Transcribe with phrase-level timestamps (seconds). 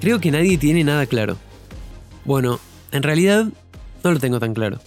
[0.00, 1.36] Creo que nadie tiene nada claro.
[2.24, 2.60] Bueno,
[2.92, 3.46] en realidad
[4.04, 4.78] no lo tengo tan claro.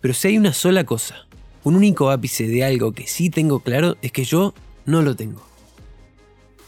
[0.00, 1.26] Pero si hay una sola cosa,
[1.64, 4.54] un único ápice de algo que sí tengo claro, es que yo
[4.86, 5.46] no lo tengo.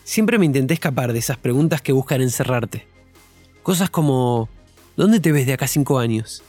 [0.05, 2.87] Siempre me intenté escapar de esas preguntas que buscan encerrarte.
[3.63, 4.51] Cosas como,
[4.97, 6.43] ¿dónde te ves de acá cinco años?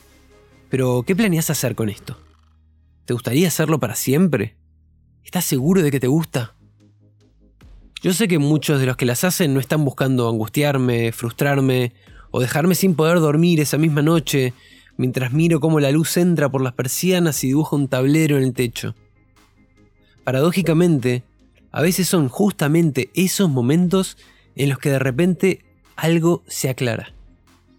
[0.69, 2.19] Pero, ¿qué planeas hacer con esto?
[3.05, 4.57] ¿Te gustaría hacerlo para siempre?
[5.23, 6.55] ¿Estás seguro de que te gusta?
[8.05, 11.91] Yo sé que muchos de los que las hacen no están buscando angustiarme, frustrarme
[12.29, 14.53] o dejarme sin poder dormir esa misma noche
[14.95, 18.53] mientras miro cómo la luz entra por las persianas y dibuja un tablero en el
[18.53, 18.93] techo.
[20.23, 21.23] Paradójicamente,
[21.71, 24.17] a veces son justamente esos momentos
[24.55, 27.11] en los que de repente algo se aclara.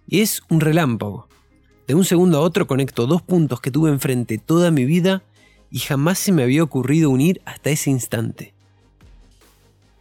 [0.09, 1.29] Y es un relámpago.
[1.87, 5.23] De un segundo a otro conecto dos puntos que tuve enfrente toda mi vida
[5.71, 8.56] y jamás se me había ocurrido unir hasta ese instante.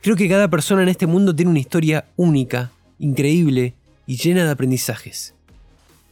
[0.05, 3.73] Creo que cada persona en este mundo tiene una historia única, increíble
[4.05, 5.33] y llena de aprendizajes.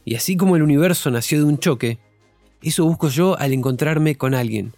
[0.04, 2.00] Y así como el universo nació de un choque,
[2.60, 4.72] eso busco yo al encontrarme con alguien.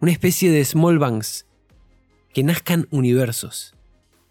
[0.00, 1.44] Una especie de small bangs.
[2.32, 3.74] Que nazcan universos.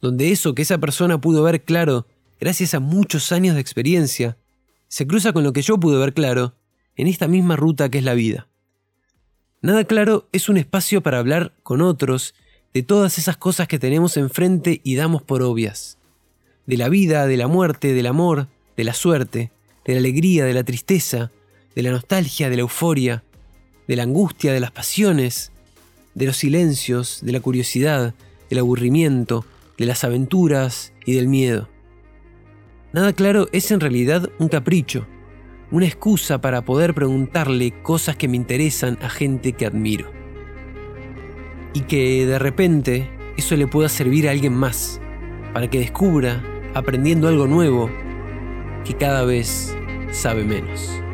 [0.01, 2.07] Donde eso que esa persona pudo ver claro
[2.39, 4.39] gracias a muchos años de experiencia,
[4.87, 6.55] se cruza con lo que yo pude ver claro
[6.95, 8.47] en esta misma ruta que es la vida.
[9.61, 12.33] Nada claro es un espacio para hablar con otros
[12.75, 15.97] de todas esas cosas que tenemos enfrente y damos por obvias.
[16.65, 19.49] De la vida, de la muerte, del amor, de la suerte,
[19.85, 21.31] de la alegría, de la tristeza,
[21.73, 23.23] de la nostalgia, de la euforia,
[23.87, 25.53] de la angustia, de las pasiones,
[26.15, 28.13] de los silencios, de la curiosidad,
[28.49, 29.45] del aburrimiento,
[29.77, 31.69] de las aventuras y del miedo.
[32.91, 35.07] Nada claro es en realidad un capricho,
[35.71, 40.14] una excusa para poder preguntarle cosas que me interesan a gente que admiro
[41.75, 44.99] y que de repente eso le pueda servir a alguien más,
[45.53, 46.41] para que descubra,
[46.73, 47.91] aprendiendo algo nuevo,
[48.86, 49.75] que cada vez
[50.09, 51.05] sabe menos.